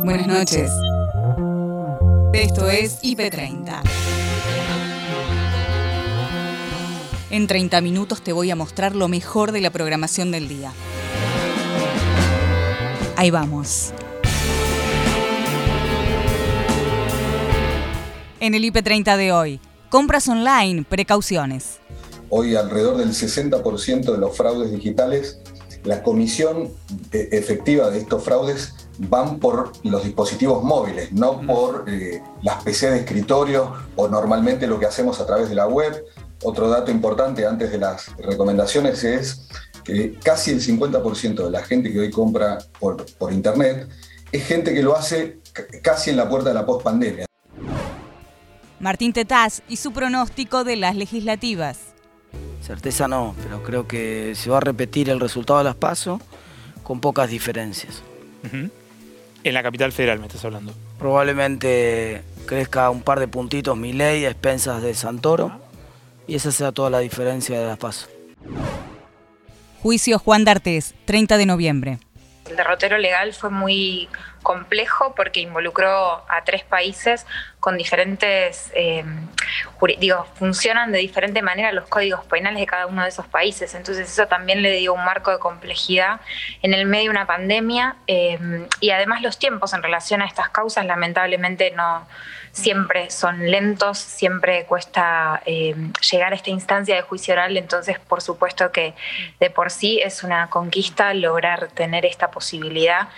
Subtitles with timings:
[0.00, 0.70] Buenas noches.
[2.32, 3.82] Esto es IP30.
[7.30, 10.72] En 30 minutos te voy a mostrar lo mejor de la programación del día.
[13.16, 13.92] Ahí vamos.
[18.40, 21.78] En el IP30 de hoy, compras online, precauciones.
[22.30, 25.41] Hoy alrededor del 60% de los fraudes digitales,
[25.84, 26.70] la comisión
[27.12, 32.90] eh, efectiva de estos fraudes van por los dispositivos móviles, no por eh, las PC
[32.90, 36.04] de escritorio o normalmente lo que hacemos a través de la web.
[36.44, 39.48] Otro dato importante antes de las recomendaciones es
[39.84, 43.88] que casi el 50% de la gente que hoy compra por, por internet
[44.30, 45.38] es gente que lo hace
[45.82, 47.26] casi en la puerta de la post-pandemia.
[48.80, 51.91] Martín Tetaz y su pronóstico de las legislativas.
[52.62, 56.20] Certeza no, pero creo que se va a repetir el resultado de las PASO
[56.82, 58.02] con pocas diferencias.
[59.44, 60.72] En la capital federal me estás hablando.
[60.98, 65.60] Probablemente crezca un par de puntitos mi ley a expensas de Santoro
[66.26, 68.08] y esa sea toda la diferencia de las PASO.
[69.80, 71.98] Juicio Juan D'Artés, 30 de noviembre.
[72.48, 74.08] El derrotero legal fue muy
[74.42, 77.26] complejo porque involucró a tres países
[77.60, 79.04] con diferentes, eh,
[79.98, 83.74] digo, funcionan de diferente manera los códigos penales de cada uno de esos países.
[83.74, 86.20] Entonces eso también le dio un marco de complejidad
[86.62, 90.50] en el medio de una pandemia eh, y además los tiempos en relación a estas
[90.50, 92.06] causas lamentablemente no
[92.52, 95.74] siempre son lentos, siempre cuesta eh,
[96.10, 98.94] llegar a esta instancia de juicio oral, entonces por supuesto que
[99.40, 103.08] de por sí es una conquista lograr tener esta posibilidad.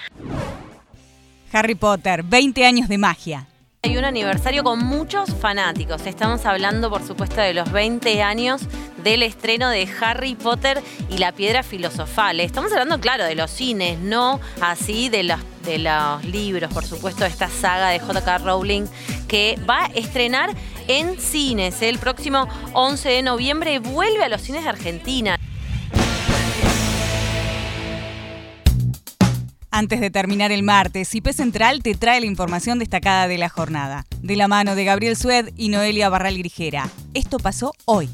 [1.55, 3.47] Harry Potter, 20 años de magia.
[3.83, 6.05] Hay un aniversario con muchos fanáticos.
[6.05, 8.63] Estamos hablando, por supuesto, de los 20 años
[9.05, 12.41] del estreno de Harry Potter y la piedra filosofal.
[12.41, 17.25] Estamos hablando, claro, de los cines, no así de los, de los libros, por supuesto,
[17.25, 18.39] esta saga de J.K.
[18.39, 18.87] Rowling
[19.29, 20.51] que va a estrenar
[20.89, 23.79] en cines el próximo 11 de noviembre.
[23.79, 25.39] Vuelve a los cines de Argentina.
[29.77, 34.07] Antes de terminar el martes, IP Central te trae la información destacada de la jornada,
[34.23, 36.89] de la mano de Gabriel Sued y Noelia Barral Grijera.
[37.13, 38.09] Esto pasó hoy.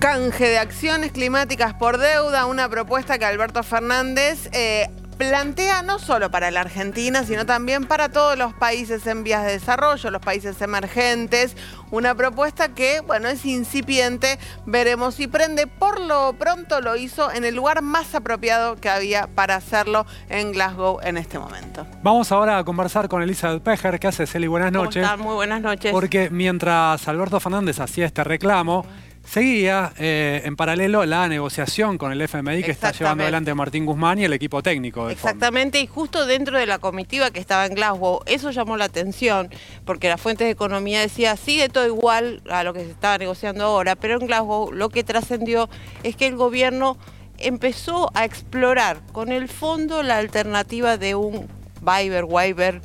[0.00, 6.30] Canje de acciones climáticas por deuda, una propuesta que Alberto Fernández eh, plantea no solo
[6.30, 10.60] para la Argentina, sino también para todos los países en vías de desarrollo, los países
[10.60, 11.56] emergentes.
[11.90, 15.66] Una propuesta que, bueno, es incipiente, veremos si prende.
[15.66, 20.52] Por lo pronto lo hizo en el lugar más apropiado que había para hacerlo en
[20.52, 21.86] Glasgow en este momento.
[22.02, 24.00] Vamos ahora a conversar con Elizabeth Pejer.
[24.00, 24.46] ¿Qué hace, Celi?
[24.46, 25.08] Buenas noches.
[25.08, 25.92] ¿Cómo Muy buenas noches.
[25.92, 28.84] Porque mientras Alberto Fernández hacía este reclamo,
[29.24, 34.18] Seguía eh, en paralelo la negociación con el FMI que está llevando adelante Martín Guzmán
[34.18, 35.06] y el equipo técnico.
[35.06, 38.84] Del Exactamente, y justo dentro de la comitiva que estaba en Glasgow, eso llamó la
[38.84, 39.48] atención,
[39.84, 43.64] porque las fuentes de economía decía, sigue todo igual a lo que se estaba negociando
[43.64, 45.68] ahora, pero en Glasgow lo que trascendió
[46.02, 46.98] es que el gobierno
[47.38, 51.48] empezó a explorar con el fondo la alternativa de un
[51.80, 52.80] Viber, Waiver.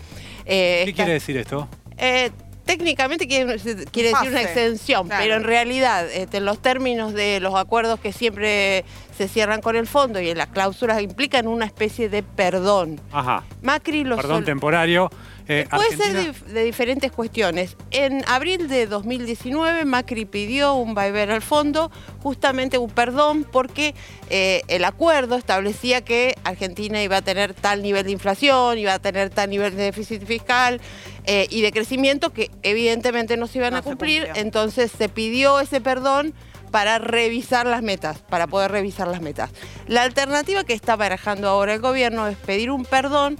[0.45, 1.67] Eh, ¿Qué quiere decir esto?
[1.97, 2.31] Eh,
[2.69, 3.87] técnicamente quiere, decir
[4.29, 8.85] una extensión, pero en realidad, este, en los términos de los acuerdos que siempre
[9.17, 13.01] se cierran con el fondo y en las cláusulas implican una especie de perdón.
[13.11, 13.43] Ajá.
[13.63, 15.09] Macri lo Perdón temporario.
[15.51, 17.75] Eh, puede ser de, diferentes cuestiones.
[17.89, 21.89] En abril de 2019 Macri pidió un vaivén al fondo,
[22.21, 23.95] justamente un perdón, porque
[24.29, 28.99] eh, el acuerdo establecía que Argentina iba a tener tal nivel de inflación, iba a
[28.99, 30.79] tener tal nivel de déficit fiscal
[31.25, 34.27] eh, y de crecimiento que evidentemente no se iban a cumplir.
[34.35, 36.35] Entonces se pidió ese perdón
[36.69, 39.49] para revisar las metas, para poder revisar las metas.
[39.87, 43.39] La alternativa que está barajando ahora el gobierno es pedir un perdón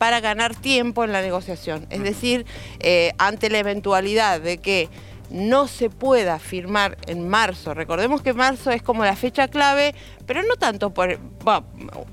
[0.00, 1.86] para ganar tiempo en la negociación.
[1.90, 2.46] Es decir,
[2.78, 4.88] eh, ante la eventualidad de que
[5.28, 7.74] no se pueda firmar en marzo.
[7.74, 9.94] Recordemos que marzo es como la fecha clave,
[10.24, 11.18] pero no tanto por,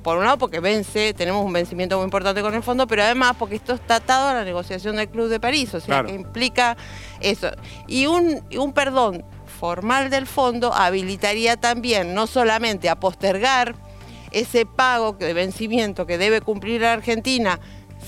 [0.03, 3.38] por un lado porque vence, tenemos un vencimiento muy importante con el fondo, pero además
[3.39, 6.75] porque esto está atado a la negociación del Club de París, o sea, que implica
[7.21, 7.51] eso.
[7.88, 9.23] Y un, un perdón
[9.62, 13.87] formal del fondo habilitaría también no solamente a postergar
[14.31, 17.59] ese pago de vencimiento que debe cumplir la Argentina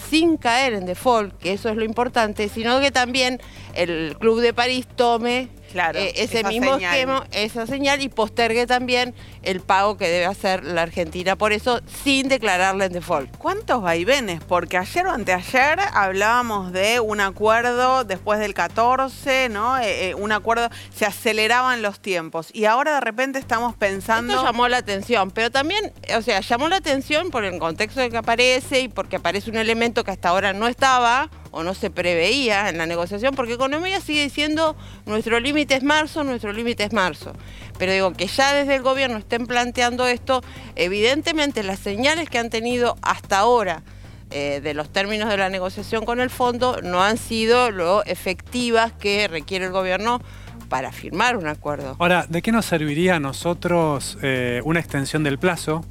[0.10, 3.42] sin caer en default, que eso es lo importante, sino que también
[3.74, 9.13] el Club de París tome eh, ese mismo esquema, esa señal, y postergue también
[9.44, 13.36] el pago que debe hacer la Argentina por eso, sin declararle en default.
[13.38, 14.42] ¿Cuántos vaivenes?
[14.44, 19.77] Porque ayer o anteayer hablábamos de un acuerdo después del 14, ¿no?
[19.77, 22.50] Eh, eh, un acuerdo, se aceleraban los tiempos.
[22.54, 24.33] Y ahora de repente estamos pensando...
[24.33, 28.10] Esto llamó la atención, pero también, o sea, llamó la atención por el contexto de
[28.10, 31.90] que aparece y porque aparece un elemento que hasta ahora no estaba o no se
[31.90, 34.75] preveía en la negociación, porque Economía sigue diciendo
[35.06, 37.34] nuestro límite es marzo, nuestro límite es marzo.
[37.78, 40.42] Pero digo que ya desde el gobierno estén planteando esto,
[40.75, 43.84] evidentemente las señales que han tenido hasta ahora
[44.31, 48.94] eh, de los términos de la negociación con el fondo no han sido lo efectivas
[48.94, 50.22] que requiere el gobierno
[50.69, 51.95] para firmar un acuerdo.
[51.98, 55.84] Ahora, ¿de qué nos serviría a nosotros eh, una extensión del plazo?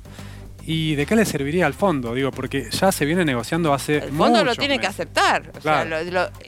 [0.71, 2.13] ¿Y de qué le serviría al fondo?
[2.13, 5.51] Digo, porque ya se viene negociando hace El fondo lo tiene que aceptar.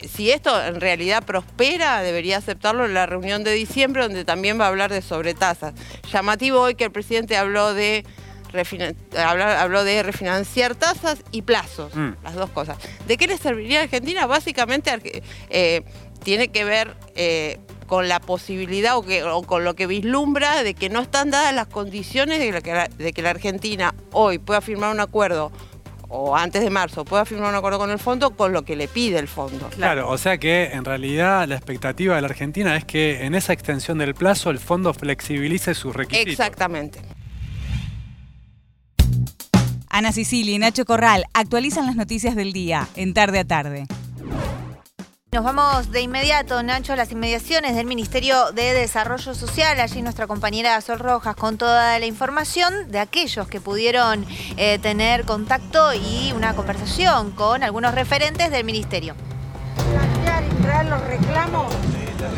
[0.07, 4.65] si esto en realidad prospera, debería aceptarlo en la reunión de diciembre, donde también va
[4.65, 5.73] a hablar de sobretasas.
[6.13, 8.05] Llamativo hoy que el presidente habló de
[9.17, 12.11] habló, de refinanciar tasas y plazos, mm.
[12.23, 12.77] las dos cosas.
[13.07, 14.27] ¿De qué le serviría a Argentina?
[14.27, 15.81] Básicamente eh,
[16.23, 17.57] tiene que ver eh,
[17.91, 22.39] con la posibilidad o, con lo que vislumbra de que no están dadas las condiciones
[22.39, 25.51] de, que la, de que la Argentina hoy pueda firmar un acuerdo
[26.07, 28.87] o antes de marzo pueda firmar un acuerdo con el fondo con lo que le
[28.87, 29.67] pide el fondo.
[29.71, 33.51] Claro, o sea que en realidad la expectativa de la Argentina es que en esa
[33.51, 36.31] extensión del plazo el fondo flexibilice sus requisitos.
[36.31, 37.01] Exactamente.
[39.89, 43.85] Ana Sicilia y Nacho Corral actualizan las noticias del día en tarde a tarde.
[45.33, 49.79] Nos vamos de inmediato, Nacho, a las inmediaciones del Ministerio de Desarrollo Social.
[49.79, 54.25] Allí nuestra compañera Sol Rojas con toda la información de aquellos que pudieron
[54.57, 59.15] eh, tener contacto y una conversación con algunos referentes del Ministerio.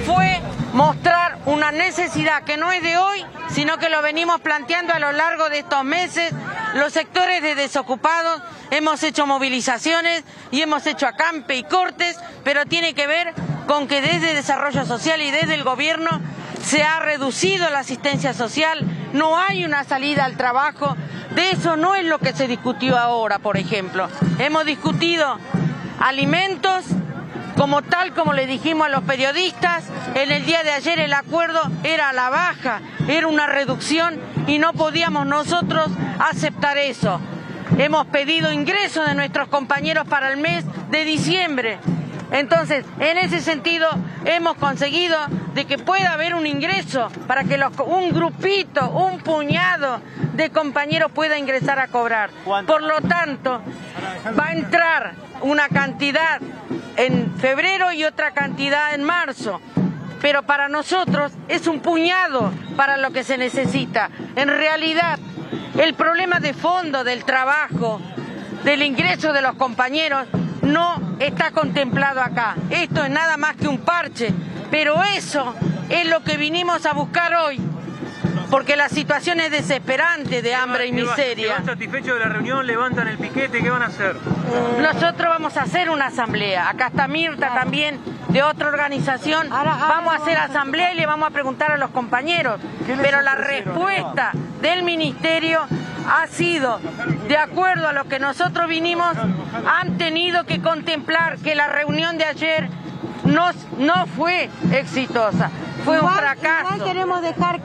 [0.05, 0.41] Fue
[0.73, 5.11] mostrar una necesidad que no es de hoy, sino que lo venimos planteando a lo
[5.11, 6.33] largo de estos meses.
[6.75, 8.41] Los sectores de desocupados
[8.71, 13.33] hemos hecho movilizaciones y hemos hecho acampe y cortes, pero tiene que ver
[13.67, 16.21] con que desde Desarrollo Social y desde el gobierno
[16.63, 18.79] se ha reducido la asistencia social,
[19.13, 20.95] no hay una salida al trabajo,
[21.35, 24.07] de eso no es lo que se discutió ahora, por ejemplo.
[24.39, 25.37] Hemos discutido
[25.99, 26.85] alimentos,
[27.57, 29.85] como tal como le dijimos a los periodistas,
[30.15, 34.73] en el día de ayer el acuerdo era la baja, era una reducción y no
[34.73, 35.87] podíamos nosotros
[36.19, 37.19] aceptar eso.
[37.77, 41.79] Hemos pedido ingresos de nuestros compañeros para el mes de diciembre.
[42.33, 43.87] Entonces, en ese sentido,
[44.25, 45.17] hemos conseguido
[45.53, 50.01] de que pueda haber un ingreso para que un grupito, un puñado
[50.33, 52.31] de compañeros pueda ingresar a cobrar.
[52.65, 53.61] Por lo tanto,
[54.37, 56.41] va a entrar una cantidad
[56.97, 59.61] en febrero y otra cantidad en marzo.
[60.19, 64.09] Pero para nosotros es un puñado para lo que se necesita.
[64.35, 65.19] En realidad,
[65.77, 68.01] el problema de fondo del trabajo,
[68.63, 70.27] del ingreso de los compañeros,
[70.63, 72.55] no está contemplado acá.
[72.69, 74.33] Esto es nada más que un parche,
[74.71, 75.53] pero eso
[75.89, 77.61] es lo que vinimos a buscar hoy
[78.53, 81.53] porque la situación es desesperante de hambre y miseria.
[81.53, 82.67] ¿Están satisfechos de la reunión?
[82.67, 83.63] ¿Levantan el piquete?
[83.63, 84.15] ¿Qué van a hacer?
[84.79, 86.69] Nosotros vamos a hacer una asamblea.
[86.69, 87.99] Acá está Mirta también
[88.29, 89.49] de otra organización.
[89.49, 92.61] Vamos a hacer asamblea y le vamos a preguntar a los compañeros.
[93.01, 95.61] Pero la respuesta del ministerio
[96.09, 96.79] ha sido,
[97.27, 99.15] de acuerdo a lo que nosotros vinimos,
[99.67, 102.69] han tenido que contemplar que la reunión de ayer
[103.25, 105.49] no, no fue exitosa
[105.83, 106.75] fue un fracaso.
[106.75, 107.61] Igual queremos dejar,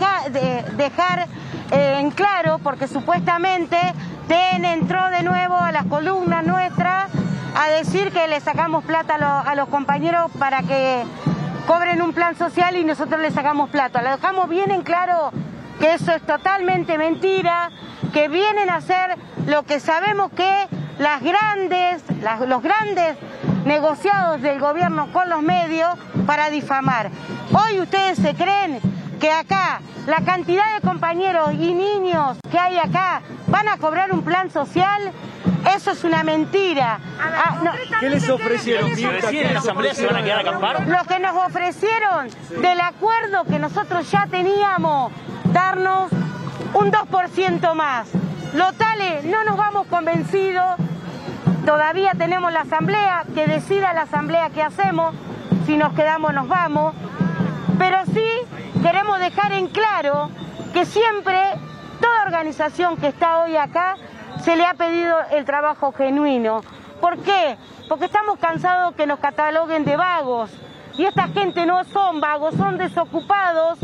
[0.77, 1.27] dejar
[1.71, 3.77] eh, en claro, porque supuestamente
[4.27, 7.11] TEN entró de nuevo a las columnas nuestras
[7.55, 11.03] a decir que le sacamos plata a, los compañeros para que
[11.67, 14.03] cobren un plan social y nosotros le sacamos plata.
[14.03, 15.33] Le dejamos bien en claro
[15.79, 17.71] que eso es totalmente mentira,
[18.13, 19.17] que vienen a hacer
[19.47, 20.69] lo que sabemos que
[20.99, 22.03] las grandes,
[22.47, 23.17] los grandes
[23.65, 25.91] negociados del gobierno con los medios
[26.27, 27.11] para difamar.
[27.53, 28.81] Hoy ustedes se creen
[29.21, 34.23] que acá la cantidad de compañeros y niños que hay acá van a cobrar un
[34.23, 35.13] plan social.
[35.75, 36.99] Eso es una mentira.
[37.21, 38.91] Ah, ¿Qué les ofrecieron?
[38.91, 40.87] en la asamblea se van a quedar a acampar?
[40.87, 42.29] Lo que nos ofrecieron
[42.61, 45.13] del acuerdo que nosotros ya teníamos,
[45.53, 46.11] darnos
[46.75, 48.09] un 2% más.
[48.55, 50.79] Lo tales, no nos vamos convencidos
[51.69, 55.15] Todavía tenemos la asamblea, que decida la asamblea qué hacemos,
[55.67, 56.95] si nos quedamos nos vamos,
[57.79, 58.27] pero sí
[58.83, 60.31] queremos dejar en claro
[60.73, 61.39] que siempre
[62.01, 63.97] toda organización que está hoy acá
[64.41, 66.63] se le ha pedido el trabajo genuino.
[67.03, 67.59] ¿Por qué?
[67.87, 70.51] Porque estamos cansados que nos cataloguen de vagos,
[70.97, 73.79] y esta gente no son vagos, son desocupados,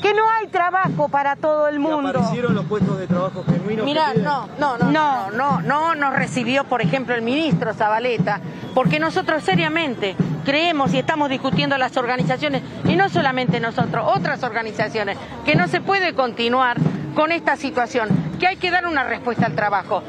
[0.00, 2.08] que no hay trabajo para todo el mundo.
[2.08, 3.84] ¿Aparecieron los puestos de trabajo genuinos?
[3.84, 8.40] Mira, no, no, no, no, no, no nos recibió, por ejemplo, el ministro Zabaleta,
[8.74, 15.18] porque nosotros seriamente creemos y estamos discutiendo las organizaciones, y no solamente nosotros, otras organizaciones,
[15.44, 16.78] que no se puede continuar
[17.14, 20.02] con esta situación, que hay que dar una respuesta al trabajo.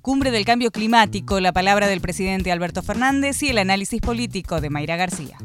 [0.00, 4.70] Cumbre del Cambio Climático, la palabra del presidente Alberto Fernández y el análisis político de
[4.70, 5.36] Mayra García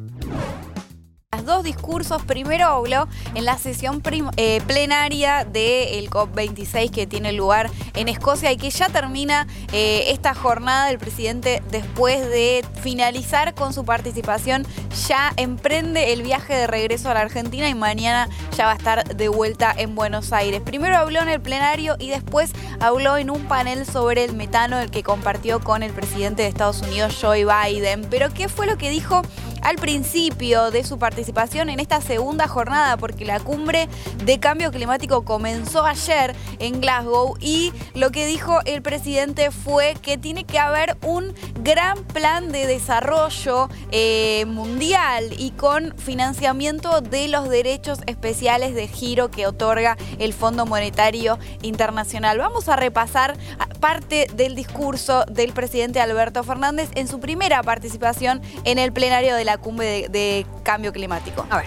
[1.46, 2.22] dos discursos.
[2.24, 4.02] Primero habló en la sesión
[4.38, 10.34] eh, plenaria del COP26 que tiene lugar en Escocia y que ya termina eh, esta
[10.34, 10.90] jornada.
[10.90, 14.66] El presidente, después de finalizar con su participación,
[15.08, 19.16] ya emprende el viaje de regreso a la Argentina y mañana ya va a estar
[19.16, 20.62] de vuelta en Buenos Aires.
[20.62, 24.92] Primero habló en el plenario y después habló en un panel sobre el metano, el
[24.92, 28.08] que compartió con el presidente de Estados Unidos, Joe Biden.
[28.10, 29.22] Pero, ¿qué fue lo que dijo?
[29.64, 33.88] Al principio de su participación en esta segunda jornada, porque la cumbre
[34.24, 40.18] de cambio climático comenzó ayer en Glasgow y lo que dijo el presidente fue que
[40.18, 47.50] tiene que haber un gran plan de desarrollo eh, mundial y con financiamiento de los
[47.50, 52.38] derechos especiales de giro que otorga el Fondo Monetario Internacional.
[52.38, 53.38] Vamos a repasar
[53.80, 59.44] parte del discurso del presidente Alberto Fernández en su primera participación en el plenario de
[59.44, 61.46] la cumbre de, cambio climático.
[61.50, 61.66] A ver.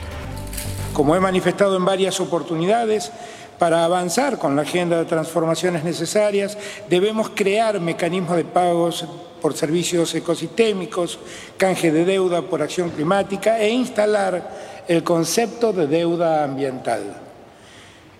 [0.93, 3.12] Como he manifestado en varias oportunidades,
[3.59, 9.07] para avanzar con la agenda de transformaciones necesarias, debemos crear mecanismos de pagos
[9.40, 11.19] por servicios ecosistémicos,
[11.57, 17.25] canje de deuda por acción climática e instalar el concepto de deuda ambiental.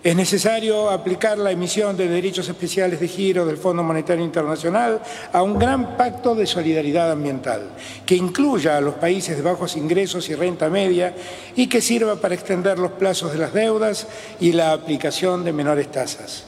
[0.07, 5.01] Es necesario aplicar la emisión de derechos especiales de giro del Fondo Monetario Internacional
[5.33, 7.71] a un gran pacto de solidaridad ambiental
[8.05, 11.13] que incluya a los países de bajos ingresos y renta media
[11.57, 14.07] y que sirva para extender los plazos de las deudas
[14.39, 16.45] y la aplicación de menores tasas.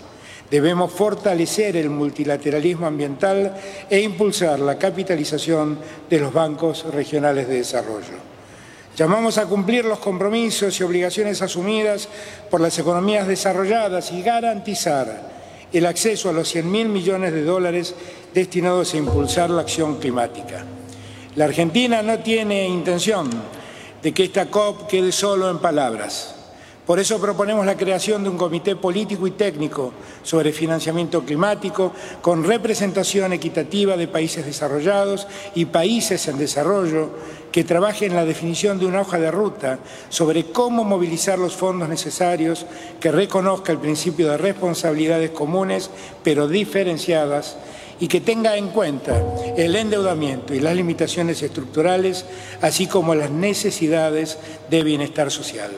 [0.50, 3.56] Debemos fortalecer el multilateralismo ambiental
[3.90, 8.29] e impulsar la capitalización de los bancos regionales de desarrollo.
[9.00, 12.10] Llamamos a cumplir los compromisos y obligaciones asumidas
[12.50, 15.22] por las economías desarrolladas y garantizar
[15.72, 17.96] el acceso a los 100.000 millones de dólares
[18.34, 20.66] destinados a impulsar la acción climática.
[21.38, 23.30] La Argentina no tiene intención
[24.04, 26.36] de que esta COP quede solo en palabras.
[26.90, 29.94] Por eso proponemos la creación de un comité político y técnico
[30.24, 37.12] sobre financiamiento climático con representación equitativa de países desarrollados y países en desarrollo
[37.52, 39.78] que trabaje en la definición de una hoja de ruta
[40.10, 42.66] sobre cómo movilizar los fondos necesarios,
[43.00, 45.92] que reconozca el principio de responsabilidades comunes
[46.24, 47.58] pero diferenciadas
[48.00, 49.22] y que tenga en cuenta
[49.56, 52.26] el endeudamiento y las limitaciones estructurales,
[52.64, 54.40] así como las necesidades
[54.72, 55.70] de bienestar social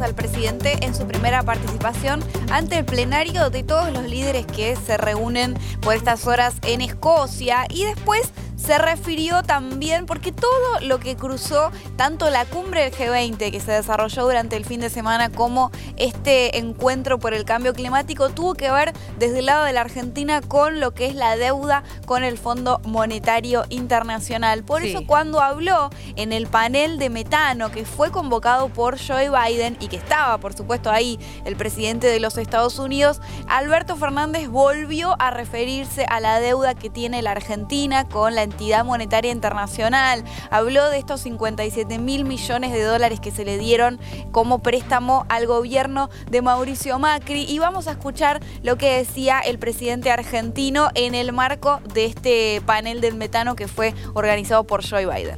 [0.00, 4.96] al presidente en su primera participación ante el plenario de todos los líderes que se
[4.96, 7.66] reúnen por estas horas en Escocia.
[7.68, 8.30] Y después
[8.64, 13.72] se refirió también, porque todo lo que cruzó, tanto la cumbre del G20 que se
[13.72, 18.70] desarrolló durante el fin de semana como este encuentro por el cambio climático, tuvo que
[18.70, 22.38] ver desde el lado de la Argentina con lo que es la deuda con el
[22.38, 24.62] Fondo Monetario Internacional.
[24.62, 29.78] Por eso cuando habló en el panel de metano que fue convocado por Joe Biden
[29.80, 35.16] y que estaba, por supuesto, ahí el presidente de los Estados Unidos, Alberto Fernández volvió
[35.18, 40.24] a referirse a la deuda que tiene la Argentina con la entidad monetaria internacional.
[40.50, 43.98] Habló de estos 57 mil millones de dólares que se le dieron
[44.32, 49.58] como préstamo al gobierno de Mauricio Macri y vamos a escuchar lo que decía el
[49.58, 55.06] presidente argentino en el marco de este panel del metano que fue organizado por Joe
[55.06, 55.36] Biden.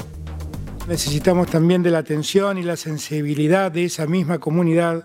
[0.89, 5.05] Necesitamos también de la atención y la sensibilidad de esa misma comunidad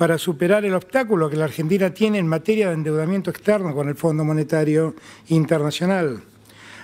[0.00, 3.96] para superar el obstáculo que la Argentina tiene en materia de endeudamiento externo con el
[3.96, 4.94] Fondo Monetario
[5.28, 6.22] Internacional.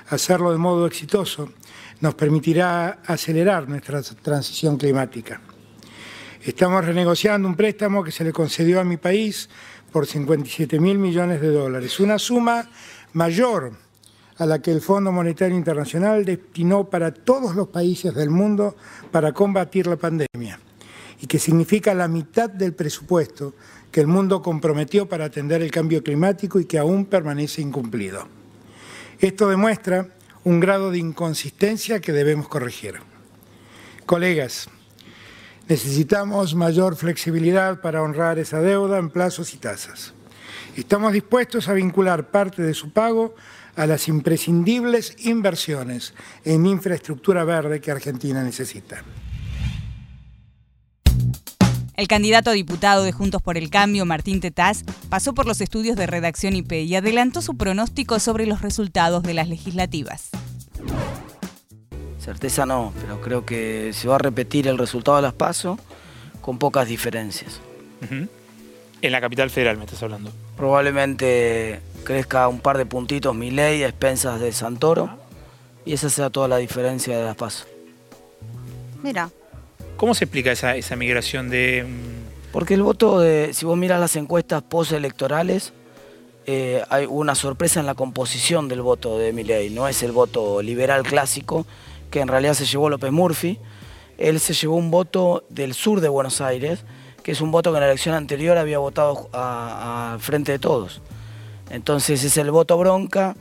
[0.08, 1.50] Hacerlo de modo exitoso
[2.00, 5.40] nos permitirá acelerar nuestra transición climática.
[6.44, 9.48] Estamos renegociando un préstamo que se le concedió a mi país
[9.90, 12.68] por 57 mil millones de dólares, una suma
[13.14, 13.72] mayor
[14.38, 18.76] a la que el Fondo Monetario Internacional destinó para todos los países del mundo
[19.10, 20.60] para combatir la pandemia
[21.20, 23.54] y que significa la mitad del presupuesto
[23.90, 28.45] que el mundo comprometió para atender el cambio climático y que aún permanece incumplido.
[29.20, 30.08] Esto demuestra
[30.44, 32.96] un grado de inconsistencia que debemos corregir.
[34.04, 34.68] Colegas,
[35.68, 40.12] necesitamos mayor flexibilidad para honrar esa deuda en plazos y tasas.
[40.76, 43.34] Estamos dispuestos a vincular parte de su pago
[43.74, 49.02] a las imprescindibles inversiones en infraestructura verde que Argentina necesita.
[51.96, 55.96] El candidato a diputado de Juntos por el Cambio, Martín Tetaz, pasó por los estudios
[55.96, 60.28] de redacción IP y adelantó su pronóstico sobre los resultados de las legislativas.
[62.18, 65.78] Certeza no, pero creo que se va a repetir el resultado de las PASO
[66.42, 67.60] con pocas diferencias.
[69.00, 70.30] En la capital federal me estás hablando.
[70.54, 75.08] Probablemente crezca un par de puntitos mi ley a expensas de Santoro
[75.86, 77.64] y esa sea toda la diferencia de las PASO.
[79.02, 79.30] Mira.
[79.96, 81.86] ¿Cómo se explica esa, esa migración de...?
[82.52, 85.72] Porque el voto, de, si vos miras las encuestas postelectorales,
[86.46, 89.70] eh, hay una sorpresa en la composición del voto de Milei.
[89.70, 91.66] No es el voto liberal clásico,
[92.10, 93.58] que en realidad se llevó López Murphy.
[94.18, 96.84] Él se llevó un voto del sur de Buenos Aires,
[97.22, 101.02] que es un voto que en la elección anterior había votado al frente de todos.
[101.70, 103.34] Entonces es el voto bronca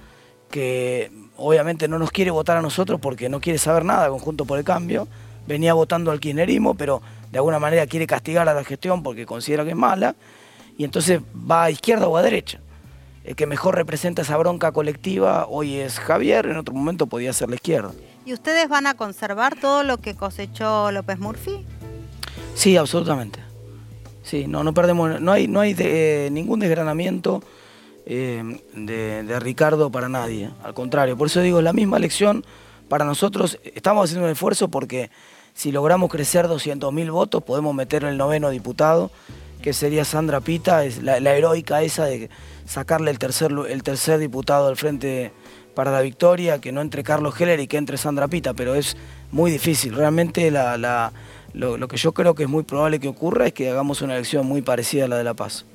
[0.49, 4.57] que obviamente no nos quiere votar a nosotros porque no quiere saber nada conjunto por
[4.57, 5.07] el cambio
[5.47, 9.63] venía votando al kirchnerismo, pero de alguna manera quiere castigar a la gestión porque considera
[9.63, 10.15] que es mala,
[10.77, 12.59] y entonces va a izquierda o a derecha.
[13.23, 17.49] El que mejor representa esa bronca colectiva hoy es Javier, en otro momento podía ser
[17.49, 17.91] la izquierda.
[18.25, 21.65] ¿Y ustedes van a conservar todo lo que cosechó López Murphy?
[22.53, 23.39] Sí, absolutamente.
[24.23, 27.43] Sí, no, no perdemos, no hay, no hay eh, ningún desgranamiento
[28.05, 30.49] eh, de, de Ricardo para nadie.
[30.63, 32.43] Al contrario, por eso digo, la misma elección
[32.87, 35.09] para nosotros, estamos haciendo un esfuerzo porque
[35.55, 39.09] si logramos crecer 200.000 votos, podemos meter el noveno diputado,
[39.61, 42.29] que sería Sandra Pita, es la, heroica esa de
[42.65, 45.31] sacarle el tercer, el tercer diputado al frente
[45.73, 48.97] para la victoria, que no entre Carlos Heller y que entre Sandra Pita, pero es
[49.31, 49.95] muy difícil.
[49.95, 54.15] Realmente lo, que yo creo que es muy probable que ocurra es que hagamos una
[54.15, 55.65] elección muy parecida a la de La Paz.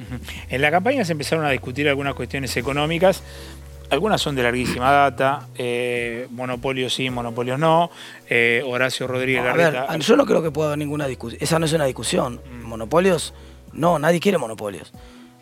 [0.51, 3.23] En la campaña se empezaron a discutir algunas cuestiones económicas,
[3.91, 7.91] algunas son de larguísima data, eh, monopolios sí, monopolios no,
[8.29, 11.67] eh, Horacio Rodríguez a ver, yo no creo que pueda haber ninguna discusión, esa no
[11.67, 12.41] es una discusión.
[12.51, 12.67] Mm.
[12.67, 13.35] Monopolios,
[13.73, 14.93] no, nadie quiere monopolios.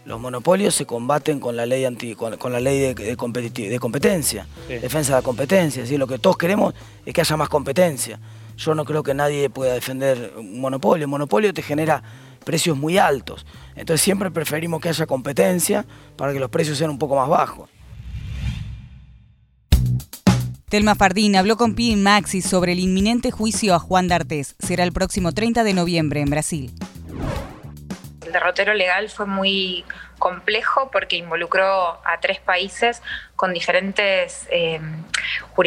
[0.07, 5.13] Los monopolios se combaten con la ley anti, con, la ley de, de competencia, defensa
[5.13, 5.83] de la competencia.
[5.83, 6.73] Es decir, lo que todos queremos
[7.05, 8.19] es que haya más competencia.
[8.57, 11.05] Yo no creo que nadie pueda defender un monopolio.
[11.05, 12.03] Un monopolio te genera
[12.43, 13.45] precios muy altos.
[13.77, 15.85] Entonces siempre preferimos que haya competencia
[16.17, 17.69] para que los precios sean un poco más bajos.
[20.69, 24.55] Telma Fardín habló con Pi Maxi sobre el inminente juicio a Juan D'Artés.
[24.59, 26.71] Será el próximo 30 de noviembre en Brasil.
[28.27, 29.83] El derrotero legal fue muy
[30.19, 33.03] complejo porque involucró a tres países
[33.37, 34.81] con diferentes, eh,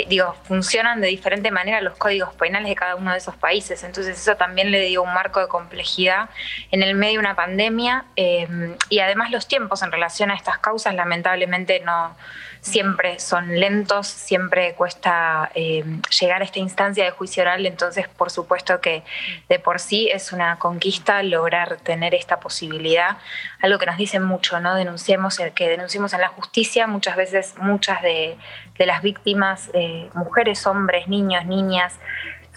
[0.08, 3.84] digo, funcionan de diferente manera los códigos penales de cada uno de esos países.
[3.84, 6.30] Entonces eso también le dio un marco de complejidad
[6.72, 10.60] en el medio de una pandemia eh, y además los tiempos en relación a estas
[10.60, 12.16] causas lamentablemente no
[12.62, 15.84] siempre son lentos, siempre cuesta eh,
[16.20, 19.04] llegar a esta instancia de juicio oral, entonces por supuesto que
[19.50, 23.18] de por sí es una conquista lograr tener esta posibilidad,
[23.62, 24.76] algo que nos dicen mucho, ¿no?
[24.76, 28.38] Denunciemos el que denunciemos en la justicia, muchas veces muchas de,
[28.78, 32.00] las víctimas, eh, mujeres, hombres, niños, niñas,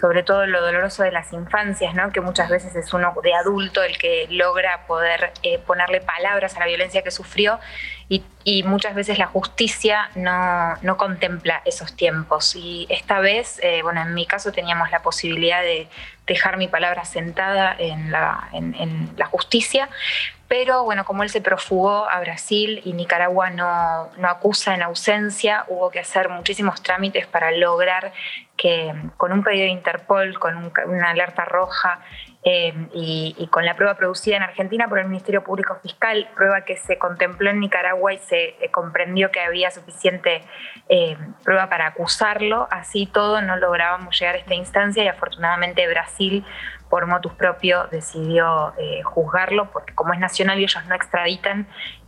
[0.05, 2.13] sobre todo lo doloroso de las infancias, ¿no?
[2.13, 6.61] que muchas veces es uno de adulto el que logra poder eh, ponerle palabras a
[6.61, 7.59] la violencia que sufrió
[8.11, 8.23] y,
[8.65, 12.55] muchas veces la justicia no, contempla esos tiempos.
[12.55, 15.89] Y esta vez, eh, bueno, en mi caso teníamos la posibilidad de
[16.27, 19.89] dejar mi palabra sentada en la, en la justicia,
[20.49, 25.91] pero bueno, como él se profugó a Brasil y Nicaragua no, acusa en ausencia, hubo
[25.91, 28.13] que hacer muchísimos trámites para lograr
[28.57, 32.01] que con un pedido de Interpol, con una alerta roja
[32.47, 36.77] eh, y, con la prueba producida en Argentina por el Ministerio Público Fiscal, prueba que
[36.77, 40.43] se contempló en Nicaragua y se eh, comprendió que había suficiente
[40.91, 46.45] eh, prueba para acusarlo, así todo no lográbamos llegar a esta instancia y afortunadamente Brasil
[46.91, 51.67] por motus propio decidió juzgarlo, porque como es nacional y ellos no extraditan,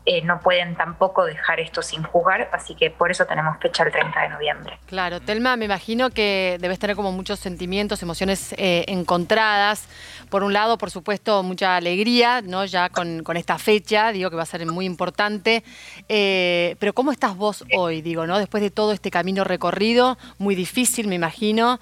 [0.09, 3.90] eh, no pueden tampoco dejar esto sin juzgar, así que por eso tenemos fecha el
[3.90, 4.79] 30 de noviembre.
[4.87, 9.88] Claro, Telma, me imagino que debes tener como muchos sentimientos, emociones eh, encontradas.
[10.31, 12.64] Por un lado, por supuesto, mucha alegría, ¿no?
[12.66, 15.64] Ya con, esta fecha, digo que va a ser muy importante.
[16.09, 18.38] Eh, pero ¿cómo estás vos hoy, digo, ¿no?
[18.38, 21.81] Después de todo este camino recorrido, muy difícil, me imagino,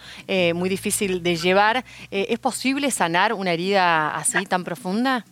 [0.55, 1.85] muy difícil de llevar.
[2.11, 5.27] ¿Es posible sanar una herida así tan profunda?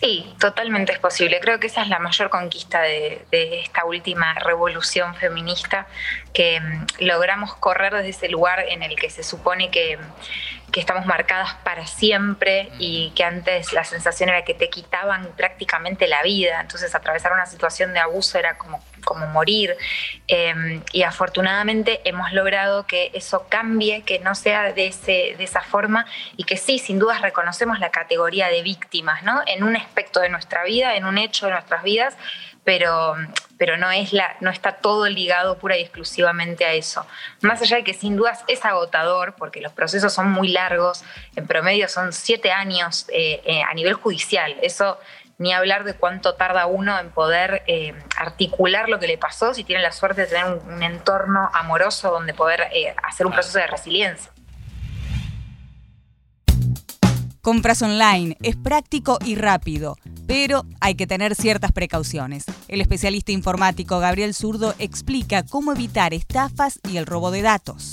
[0.00, 1.40] Sí, totalmente es posible.
[1.40, 5.86] Creo que esa es la mayor conquista de, esta última revolución feminista,
[6.34, 9.98] que mm, logramos correr desde ese lugar en el que se supone que,
[10.74, 16.08] que estamos marcadas para siempre y que antes la sensación era que te quitaban prácticamente
[16.08, 19.76] la vida, entonces atravesar una situación de abuso era como, como morir.
[20.26, 25.60] Em, y afortunadamente hemos logrado que eso cambie, que no sea de, ese, de esa
[25.60, 29.42] forma y que sí, sin dudas reconocemos la categoría de víctimas, ¿no?
[29.46, 32.16] En un aspecto de nuestra vida, en un hecho de nuestras vidas,
[32.64, 33.14] pero,
[33.58, 37.06] pero no, es la, no está todo ligado pura y exclusivamente a eso.
[37.42, 41.04] Más allá de que sin dudas es agotador, porque los procesos son muy largos,
[41.36, 44.56] en promedio son siete años eh, eh, a nivel judicial.
[44.62, 44.98] Eso
[45.36, 49.64] ni hablar de cuánto tarda uno en poder eh, articular lo que le pasó si
[49.64, 52.68] tiene la suerte de tener un, entorno amoroso donde poder
[53.02, 54.30] hacer un proceso de resiliencia.
[57.44, 62.44] Compras online, es práctico y rápido pero hay que tener ciertas precauciones.
[62.68, 67.92] El especialista informático Gabriel Zurdo explica cómo evitar estafas y el robo de datos.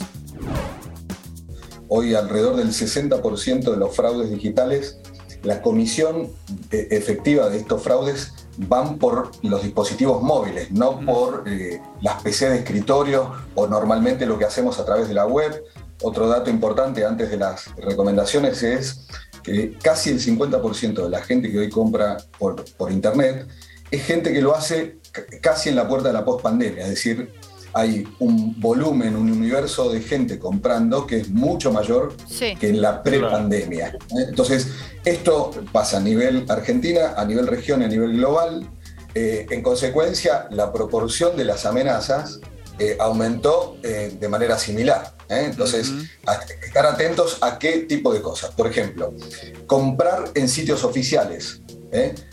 [1.87, 4.97] Hoy alrededor del 60% de los fraudes digitales,
[5.43, 6.29] la comisión
[6.71, 12.49] eh, efectiva de estos fraudes van por los dispositivos móviles, no por eh, las PC
[12.49, 15.63] de escritorio o normalmente lo que hacemos a través de la web.
[16.03, 19.07] Otro dato importante antes de las recomendaciones es
[19.43, 23.47] que casi el 50% de la gente que hoy compra por, por Internet
[23.89, 24.97] es gente que lo hace
[25.41, 27.29] casi en la puerta de la post-pandemia, es decir,
[27.73, 32.15] hay un volumen, un universo de gente comprando que es mucho mayor
[32.59, 33.97] que en la pre-pandemia.
[34.27, 34.67] Entonces,
[35.05, 38.69] esto pasa a nivel Argentina, a nivel región y a nivel global.
[39.13, 42.39] Eh, en consecuencia, la proporción de las amenazas
[42.83, 45.13] eh, aumentó eh, de manera similar.
[45.29, 45.43] ¿eh?
[45.45, 45.91] Entonces,
[46.65, 48.55] estar atentos a qué tipo de cosas.
[48.55, 49.13] Por ejemplo,
[49.67, 51.61] comprar en sitios oficiales.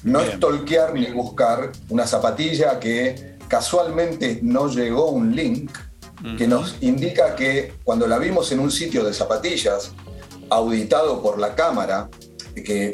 [0.04, 5.76] No estolquear ni buscar una zapatilla que casualmente no llegó un link
[6.38, 9.92] que nos indica que cuando la vimos en un sitio de zapatillas
[10.48, 12.08] auditado por la cámara,
[12.54, 12.92] que,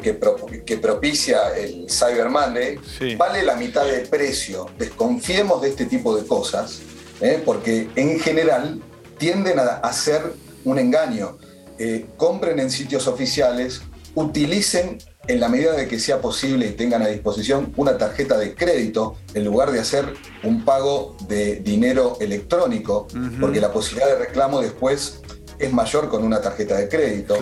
[0.65, 2.77] que, propicia el Cyber Monday,
[3.17, 4.65] vale la mitad del precio.
[4.77, 6.81] Desconfiemos de este tipo de cosas
[7.21, 7.41] ¿eh?
[7.43, 8.81] porque en general
[9.17, 11.37] tienden a hacer un engaño.
[11.77, 13.81] Eh, compren en sitios oficiales,
[14.15, 14.97] utilicen
[15.27, 19.15] en la medida de que sea posible y tengan a disposición una tarjeta de crédito
[19.33, 23.07] en lugar de hacer un pago de dinero electrónico,
[23.39, 25.21] porque la posibilidad de reclamo después
[25.57, 27.35] es mayor con una tarjeta de crédito.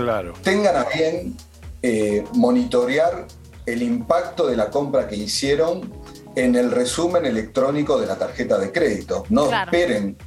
[0.44, 1.36] Tengan a bien
[1.82, 3.28] eh, monitorear
[3.66, 5.92] el impacto de la compra que hicieron
[6.36, 9.26] en el resumen electrónico de la tarjeta de crédito.
[9.30, 10.18] No esperen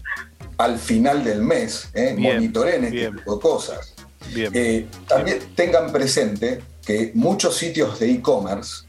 [0.58, 2.14] al final del mes, ¿eh?
[2.16, 3.94] monitoreen este tipo de cosas.
[4.34, 8.86] Eh, también tengan presente que muchos sitios de e-commerce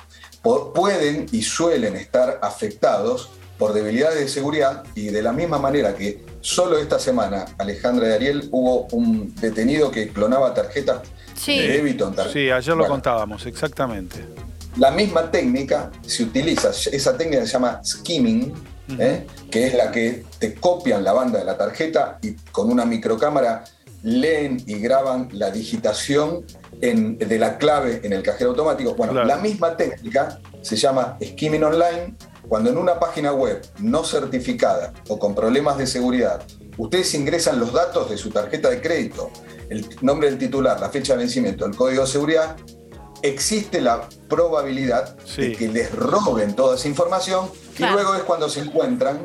[0.73, 6.23] pueden y suelen estar afectados por debilidades de seguridad y de la misma manera que
[6.41, 11.01] solo esta semana, Alejandra y Ariel, hubo un detenido que clonaba tarjetas
[11.45, 12.33] de débito en tarjeta.
[12.33, 14.23] Sí, ayer lo contábamos, exactamente.
[14.77, 18.53] La misma técnica se utiliza, esa técnica se llama skimming,
[18.99, 19.25] ¿eh?
[19.49, 23.63] que es la que te copian la banda de la tarjeta y con una microcámara
[24.03, 26.45] leen y graban la digitación
[26.79, 28.93] de la clave en el cajero automático.
[28.93, 32.15] Bueno, la misma técnica se llama skimming online
[32.47, 36.43] cuando en una página web no certificada o con problemas de seguridad
[36.77, 39.31] ustedes ingresan los datos de su tarjeta de crédito,
[39.69, 42.55] el nombre del titular, la fecha de vencimiento, el código de seguridad,
[43.21, 48.61] existe la probabilidad de que les roben toda esa información y luego es cuando se
[48.61, 49.19] encuentran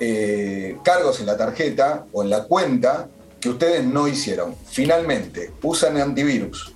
[0.00, 3.08] eh, cargos en la tarjeta o en la cuenta
[3.40, 4.56] que ustedes no hicieron.
[4.66, 6.72] Finalmente, usen antivirus,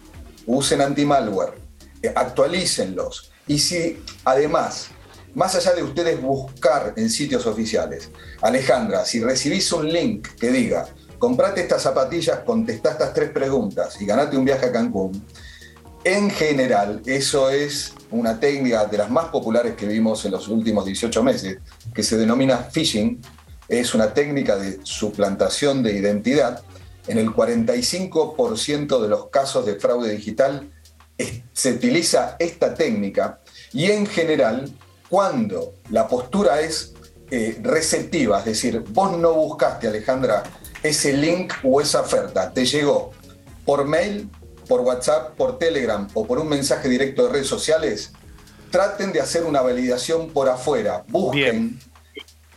[0.46, 1.54] usen antimalware,
[2.02, 3.32] eh, actualícenlos.
[3.46, 4.88] Y si además,
[5.34, 8.10] más allá de ustedes buscar en sitios oficiales,
[8.42, 10.86] Alejandra, si recibís un link que diga,
[11.18, 15.24] comprate estas zapatillas, contestá estas tres preguntas y ganate un viaje a Cancún,
[16.08, 20.86] en general, eso es una técnica de las más populares que vimos en los últimos
[20.86, 21.58] 18 meses,
[21.94, 23.20] que se denomina phishing.
[23.68, 26.62] Es una técnica de suplantación de identidad.
[27.06, 30.70] En el 45% de los casos de fraude digital
[31.52, 33.40] se utiliza esta técnica
[33.72, 34.72] y en general,
[35.10, 36.94] cuando la postura es
[37.30, 40.42] eh, receptiva, es decir, vos no buscaste, Alejandra,
[40.82, 43.12] ese link o esa oferta, te llegó
[43.66, 44.30] por mail,
[44.68, 48.12] por WhatsApp, por Telegram o por un mensaje directo de redes sociales,
[48.70, 51.04] traten de hacer una validación por afuera.
[51.08, 51.80] Busquen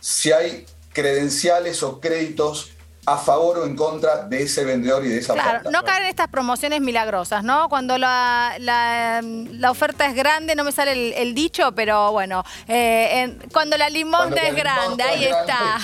[0.00, 2.70] si hay credenciales o créditos
[3.04, 5.70] a favor o en contra de ese vendedor y de esa Claro, oferta.
[5.72, 7.68] no caer en estas promociones milagrosas, ¿no?
[7.68, 12.44] Cuando la, la, la oferta es grande, no me sale el, el dicho, pero bueno,
[12.68, 15.76] eh, en- cuando la limonda Cuando es grande, ahí es está.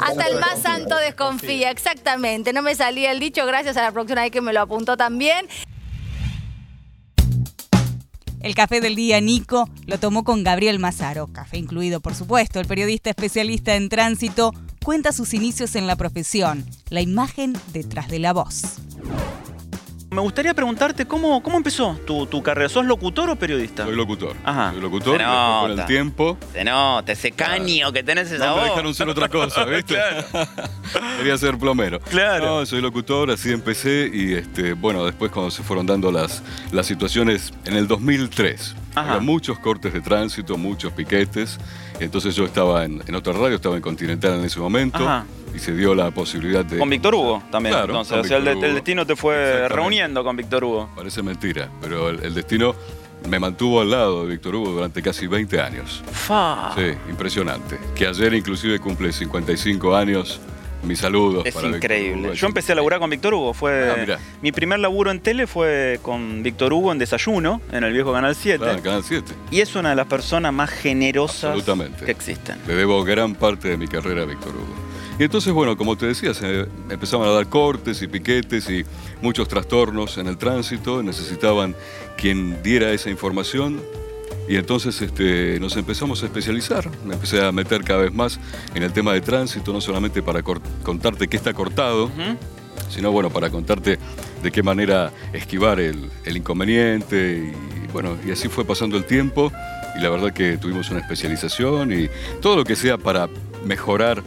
[0.00, 2.54] Hasta el más santo desconfía, exactamente.
[2.54, 5.46] No me salía el dicho, gracias a la producción ahí que me lo apuntó también.
[8.42, 12.58] El café del día Nico lo tomó con Gabriel Mazaro, café incluido por supuesto.
[12.58, 14.52] El periodista especialista en tránsito
[14.84, 18.78] cuenta sus inicios en la profesión, la imagen detrás de la voz.
[20.12, 22.68] Me gustaría preguntarte cómo, cómo empezó tu, tu carrera.
[22.68, 23.84] ¿Sos locutor o periodista?
[23.86, 24.36] Soy locutor.
[24.44, 24.70] Ajá.
[24.72, 25.86] Soy locutor, Se después con el nota.
[25.86, 26.38] tiempo.
[26.52, 28.70] Se nota, ese caño que tenés esa No me voz.
[28.70, 29.96] dejaron ser otra cosa, ¿viste?
[31.16, 31.98] Quería ser plomero.
[32.00, 32.44] Claro.
[32.60, 36.84] No, soy locutor, así empecé y este, bueno, después cuando se fueron dando las, las
[36.86, 38.74] situaciones en el 2003.
[38.94, 41.58] Había muchos cortes de tránsito, muchos piquetes.
[42.00, 44.98] Entonces yo estaba en, en otra radio, estaba en Continental en ese momento.
[44.98, 45.24] Ajá.
[45.54, 46.78] Y se dio la posibilidad de.
[46.78, 47.74] Con Víctor Hugo también.
[47.74, 50.90] Claro, entonces, o sea, el, de- destino te fue reuniendo con Víctor Hugo.
[50.96, 52.74] Parece mentira, pero el, el destino
[53.28, 56.02] me mantuvo al lado de Víctor Hugo durante casi 20 años.
[56.10, 56.72] Fa.
[56.74, 57.78] Sí, impresionante.
[57.94, 60.40] Que ayer inclusive cumple 55 años.
[60.82, 62.28] Mis saludos Es para increíble.
[62.28, 62.34] Hugo.
[62.34, 63.54] Yo empecé a laburar con Víctor Hugo.
[63.54, 67.92] Fue Ah, mi primer laburo en tele fue con Víctor Hugo en Desayuno, en el
[67.92, 68.58] viejo Canal 7.
[68.58, 69.32] Claro, Canal 7.
[69.50, 71.56] Y es una de las personas más generosas
[72.04, 72.56] que existen.
[72.66, 74.74] Le debo gran parte de mi carrera a Víctor Hugo.
[75.18, 78.84] Y entonces, bueno, como te decía, se empezaban a dar cortes y piquetes y
[79.20, 81.02] muchos trastornos en el tránsito.
[81.02, 81.76] Necesitaban
[82.16, 83.80] quien diera esa información.
[84.48, 86.90] Y entonces este, nos empezamos a especializar.
[87.04, 88.38] Me empecé a meter cada vez más
[88.74, 92.10] en el tema de tránsito, no solamente para contarte qué está cortado,
[92.90, 93.98] sino bueno, para contarte
[94.42, 97.52] de qué manera esquivar el, el inconveniente.
[97.84, 99.52] Y bueno, y así fue pasando el tiempo.
[99.96, 102.08] Y la verdad que tuvimos una especialización y
[102.40, 103.28] todo lo que sea para
[103.64, 104.22] mejorar.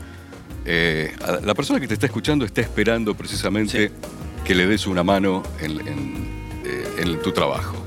[0.66, 3.92] eh, la persona que te está escuchando está esperando precisamente
[4.44, 6.28] que le des una mano en, en,
[6.66, 7.85] eh, en tu trabajo.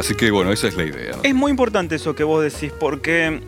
[0.00, 1.12] Así que bueno, esa es la idea.
[1.12, 1.22] ¿no?
[1.22, 3.42] Es muy importante eso que vos decís, porque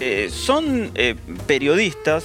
[0.00, 1.14] eh, son eh,
[1.46, 2.24] periodistas,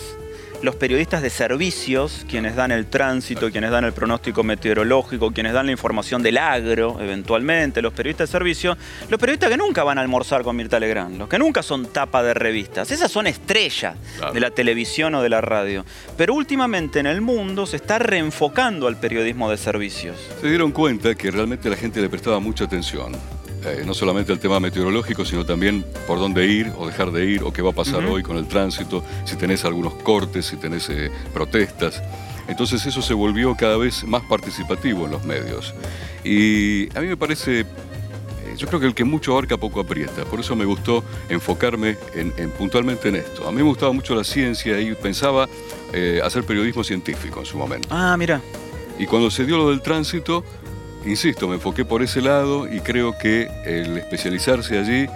[0.63, 5.68] los periodistas de servicios, quienes dan el tránsito, quienes dan el pronóstico meteorológico, quienes dan
[5.68, 8.76] la información del agro, eventualmente, los periodistas de servicio,
[9.10, 12.24] los periodistas que nunca van a almorzar con Mirta Legrand, los que nunca son tapa
[12.24, 13.96] de revistas, esas son estrellas
[14.34, 15.86] de la televisión o de la radio.
[16.18, 20.18] Pero últimamente en el mundo se está reenfocando al periodismo de servicios.
[20.42, 23.37] Se dieron cuenta que realmente la gente le prestaba mucha atención.
[23.65, 27.43] Eh, no solamente al tema meteorológico, sino también por dónde ir o dejar de ir,
[27.43, 30.89] o qué va a pasar hoy con el tránsito, si tenés algunos cortes, si tenés
[30.89, 32.02] eh, protestas.
[32.48, 35.74] Entonces eso se volvió cada vez más participativo en los medios.
[36.24, 37.65] Y a mí me parece, eh,
[38.58, 40.24] yo creo que el que mucho abarca poco aprieta.
[40.24, 43.48] Por eso me gustó enfocarme en, en- puntualmente en esto.
[43.48, 45.50] A mí me gustaba mucho la ciencia y pensaba
[45.91, 47.89] eh, hacer periodismo científico en su momento.
[47.91, 48.41] Ah, mira.
[48.98, 50.43] Y cuando se dio lo del tránsito,
[51.10, 55.08] insisto, me enfoqué por ese lado y creo que el especializarse allí,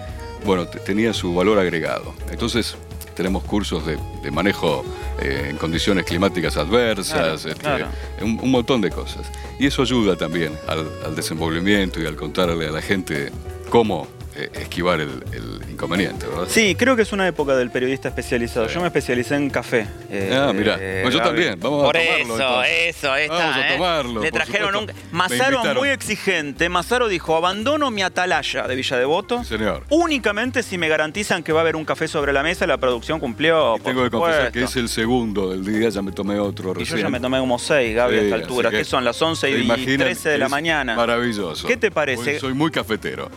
[0.46, 2.14] bueno, te- tenía su valor agregado.
[2.32, 2.76] Entonces,
[3.16, 4.84] tenemos cursos de, de manejo
[5.22, 7.88] eh, en condiciones climáticas adversas, Claro, este, claro.
[8.22, 9.30] Un, un montón de cosas.
[9.60, 13.32] Y eso ayuda también al, al desenvolvimiento y al contarle a la gente
[13.70, 16.46] cómo esquivar el, el inconveniente, ¿verdad?
[16.48, 18.68] Sí, creo que es una época del periodista especializado.
[18.68, 19.88] Yo me especialicé en café.
[20.10, 20.78] eh, Ah, mirá.
[20.80, 21.30] eh, Bueno, yo Gaby.
[21.30, 21.60] también.
[21.60, 22.96] Vamos a Por tomarlo, eso, entonces.
[22.96, 23.34] eso, está.
[23.38, 23.74] Vamos a ¿eh?
[23.78, 24.92] tomarlo, Le por trajeron un.
[25.12, 26.70] Mazaro muy exigente.
[26.70, 29.44] Mazaro dijo: abandono mi atalaya de Villa Devoto.
[29.44, 29.84] Señor.
[29.90, 33.20] Únicamente si me garantizan que va a haber un café sobre la mesa, la producción
[33.20, 33.74] cumplió.
[33.78, 36.74] por Tengo que confesar que es el segundo del día, ya me tomé otro Y
[36.74, 37.00] yo recién.
[37.02, 38.70] ya me tomé como seis, Gaby, a esta altura.
[38.70, 39.04] que son?
[39.04, 40.96] Las 11 se y imaginan 13 de la mañana.
[40.96, 41.68] Maravilloso.
[41.68, 42.40] ¿Qué te parece?
[42.40, 43.30] Soy muy cafetero.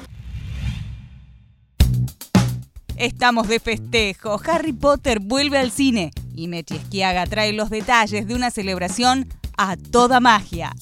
[2.97, 4.41] Estamos de festejo.
[4.47, 9.77] Harry Potter vuelve al cine y Mechi Esquiaga trae los detalles de una celebración a
[9.77, 10.73] toda magia.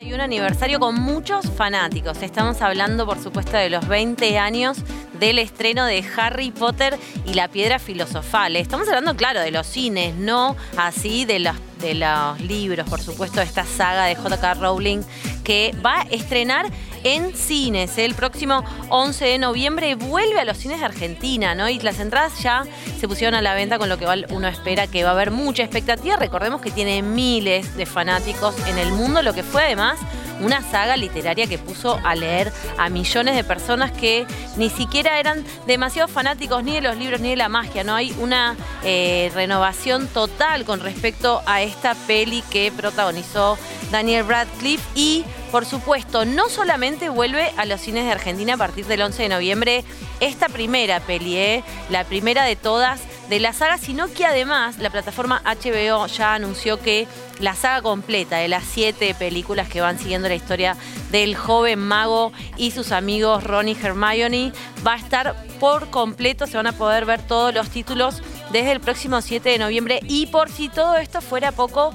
[0.00, 2.22] Hay un aniversario con muchos fanáticos.
[2.22, 4.78] Estamos hablando, por supuesto, de los 20 años
[5.18, 8.56] del estreno de Harry Potter y la piedra filosofal.
[8.56, 13.40] Estamos hablando, claro, de los cines, no así de los, de los libros, por supuesto,
[13.40, 14.54] de esta saga de J.K.
[14.54, 15.00] Rowling
[15.44, 16.66] que va a estrenar
[17.06, 19.94] en cines el próximo 11 de noviembre.
[19.94, 21.68] Vuelve a los cines de Argentina, ¿no?
[21.68, 22.64] Y las entradas ya
[22.98, 25.62] se pusieron a la venta, con lo que uno espera que va a haber mucha
[25.62, 26.16] expectativa.
[26.16, 30.00] Recordemos que tiene miles de fanáticos en el mundo, lo que fue además
[30.40, 35.44] una saga literaria que puso a leer a millones de personas que ni siquiera eran
[35.66, 37.84] demasiado fanáticos ni de los libros ni de la magia.
[37.84, 43.56] No hay una eh, renovación total con respecto a esta peli que protagonizó
[43.90, 45.24] Daniel Radcliffe y
[45.56, 49.28] por supuesto, no solamente vuelve a los cines de Argentina a partir del 11 de
[49.30, 49.84] noviembre
[50.20, 51.64] esta primera peli, ¿eh?
[51.88, 56.78] la primera de todas de la saga, sino que además la plataforma HBO ya anunció
[56.78, 57.08] que
[57.40, 60.76] la saga completa de las siete películas que van siguiendo la historia
[61.10, 64.52] del joven mago y sus amigos Ron y Hermione
[64.86, 68.80] va a estar por completo, se van a poder ver todos los títulos desde el
[68.80, 71.94] próximo 7 de noviembre y por si todo esto fuera poco,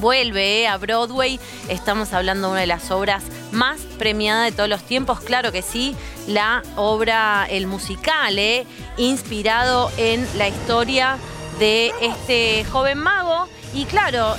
[0.00, 1.38] vuelve eh, a Broadway.
[1.68, 5.20] Estamos hablando de una de las obras más premiadas de todos los tiempos.
[5.20, 5.94] Claro que sí,
[6.26, 11.18] la obra, el musical, eh, inspirado en la historia
[11.58, 13.46] de este joven mago.
[13.72, 14.34] Y claro,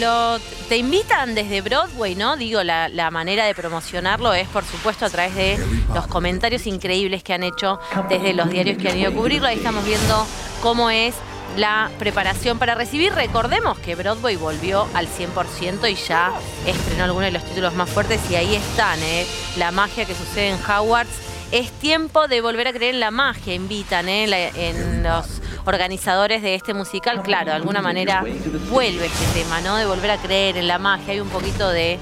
[0.00, 0.38] lo,
[0.68, 2.36] te invitan desde Broadway, ¿no?
[2.36, 5.58] Digo, la, la, manera de promocionarlo es, por supuesto, a través de
[5.94, 9.46] los comentarios increíbles que han hecho desde los diarios que han ido a cubrirlo.
[9.46, 10.26] Ahí estamos viendo
[10.60, 11.14] cómo es
[11.56, 13.12] la preparación para recibir.
[13.12, 16.32] Recordemos que Broadway volvió al 100% y ya
[16.66, 19.26] estrenó algunos de los títulos más fuertes y ahí están, ¿eh?
[19.56, 21.12] la magia que sucede en Hogwarts.
[21.52, 24.50] Es tiempo de volver a creer en la magia, invitan ¿eh?
[24.56, 27.22] en los organizadores de este musical.
[27.22, 28.24] Claro, de alguna manera
[28.70, 29.76] vuelve este tema, ¿no?
[29.76, 31.12] De volver a creer en la magia.
[31.12, 31.98] Hay un poquito de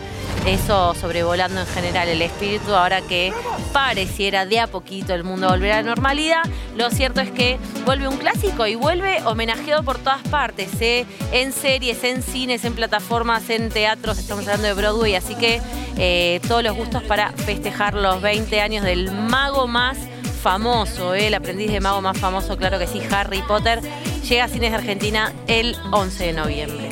[0.46, 3.33] eso sobrevolando en general el espíritu, ahora que
[3.72, 6.42] pareciera de a poquito el mundo volver a la normalidad,
[6.76, 11.07] lo cierto es que vuelve un clásico y vuelve homenajeado por todas partes, ¿eh?
[11.33, 15.61] en series, en cines, en plataformas, en teatros, estamos hablando de Broadway, así que
[15.96, 19.96] eh, todos los gustos para festejar los 20 años del mago más
[20.42, 21.28] famoso, ¿eh?
[21.28, 23.81] el aprendiz de mago más famoso, claro que sí, Harry Potter,
[24.28, 26.91] llega a cines de Argentina el 11 de noviembre.